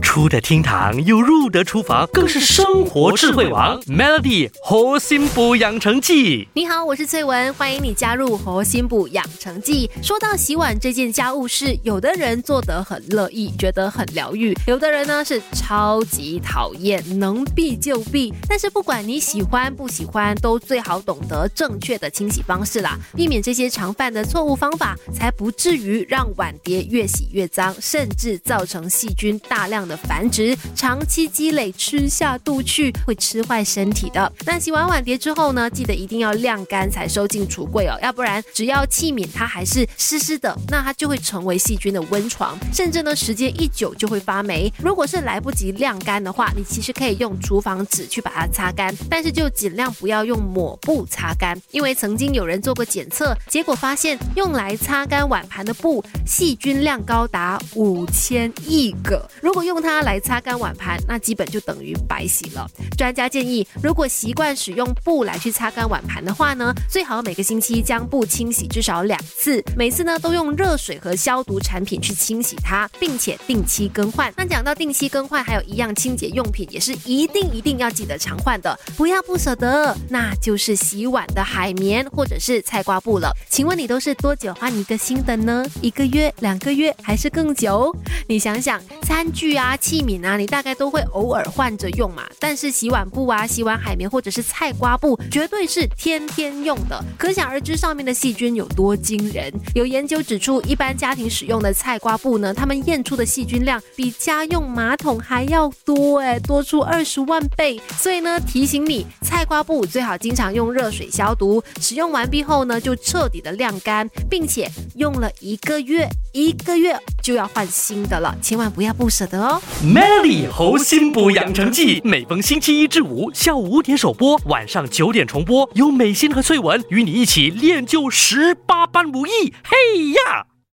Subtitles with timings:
[0.00, 3.80] 出得厅堂又入得厨房，更是生活智慧王。
[3.82, 9.88] Melody 核心补养成记，你好，我是翠文，欢迎你加入核心补养成记。
[10.02, 18.32] 说到洗碗这件家务事，有的人做得很乐意，觉得很疗愈；有的人呢是超级讨厌，能避就避。
[18.48, 29.96] 但是不管你喜欢不喜欢，都最好懂得正确的清洗方式啦，避免这些常犯的错误方法，才不至于让碗碟越洗越脏，甚至造成细菌大量的。
[30.08, 34.32] 繁殖长期积累吃下肚去会吃坏身体的。
[34.46, 44.72] 那洗完碗碟之后呢，记得一定要晾干才收进橱柜哦，要不然只要器皿它还是湿湿的，那它就会成为细菌的温床，甚至呢时间一久就会发霉。
[44.78, 59.28] 如果是来不及晾干的话，你其实可以用厨房纸去把它擦干，但是就尽量不要用抹布擦干，因为曾经有人做过检测，结果发现用来擦干碗盘的布细菌量高达五千亿个。
[59.42, 62.64] 如果用它它来擦干碗盘，那基本就等于白洗了。
[62.96, 74.32] 专家建议，如果习惯使用布来去擦干碗盘的话呢，最好每个星期将布清洗至少两次，每次呢都用热水和消毒产品去清洗它，并且定期更换。
[74.36, 83.36] 那讲到定期更换，还有一样清洁用品也是一定一定要记得常换的，不要不舍得，那就是洗碗的海绵或者是菜瓜布了。
[83.48, 85.66] 请问你都是多久换一个新的呢？
[85.82, 87.92] 一个月、两个月还是更久？
[88.28, 89.59] 你想想，餐具啊。
[89.60, 92.24] 啊器皿啊，你大概都会偶尔换着用嘛。
[92.38, 97.02] 但是洗碗布啊、洗碗海绵或者是菜瓜布，绝对是天天用的。
[97.18, 99.52] 可想而知上面的细菌有多惊人。
[99.74, 107.80] 有研究指出，一般家庭使用的菜瓜布呢，他们验出的细菌量比家用马桶还要多，哎，多出二十万倍。
[107.98, 111.62] 所以呢，提醒你，菜瓜布最好经常用热水消毒。
[111.80, 119.60] 使用完毕后呢，就彻底的晾干，并且用了一个月，一个月就要换新的了，千万不要不舍得哦。
[119.82, 129.52] Melly 猴心补养成记，每逢星期一至五下午五点首播，晚上九点重播，由美心和翠文与你一起练就十八般武艺。
[129.64, 130.49] 嘿呀！